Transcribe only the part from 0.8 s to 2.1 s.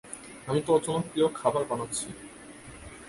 জন্য তোর প্রিয় খাবার বানাচ্ছি।